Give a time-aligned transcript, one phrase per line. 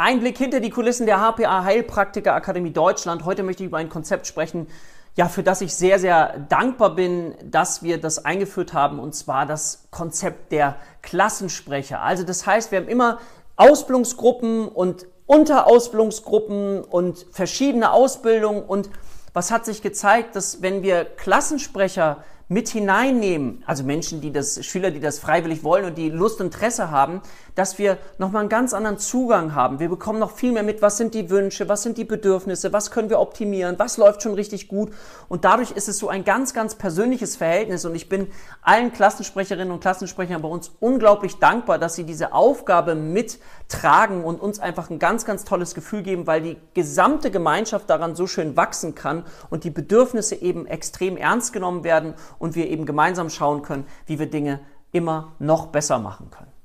[0.00, 3.24] Ein Blick hinter die Kulissen der HPA Heilpraktiker Akademie Deutschland.
[3.24, 4.68] Heute möchte ich über ein Konzept sprechen,
[5.16, 9.44] ja, für das ich sehr, sehr dankbar bin, dass wir das eingeführt haben, und zwar
[9.44, 12.00] das Konzept der Klassensprecher.
[12.00, 13.18] Also das heißt, wir haben immer
[13.56, 18.90] Ausbildungsgruppen und Unterausbildungsgruppen und verschiedene Ausbildungen und
[19.32, 24.90] was hat sich gezeigt, dass wenn wir Klassensprecher mit hineinnehmen, also Menschen, die das, Schüler,
[24.90, 27.20] die das freiwillig wollen und die Lust und Interesse haben,
[27.54, 29.80] dass wir nochmal einen ganz anderen Zugang haben.
[29.80, 32.90] Wir bekommen noch viel mehr mit, was sind die Wünsche, was sind die Bedürfnisse, was
[32.90, 34.92] können wir optimieren, was läuft schon richtig gut.
[35.28, 37.84] Und dadurch ist es so ein ganz, ganz persönliches Verhältnis.
[37.84, 38.28] Und ich bin
[38.62, 44.58] allen Klassensprecherinnen und Klassensprechern bei uns unglaublich dankbar, dass sie diese Aufgabe mittragen und uns
[44.58, 48.94] einfach ein ganz, ganz tolles Gefühl geben, weil die gesamte Gemeinschaft daran so schön wachsen
[48.94, 53.86] kann und die Bedürfnisse eben extrem ernst genommen werden und wir eben gemeinsam schauen können,
[54.06, 54.60] wie wir Dinge
[54.92, 56.57] immer noch besser machen können.